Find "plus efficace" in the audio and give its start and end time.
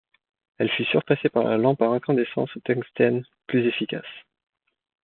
3.45-4.23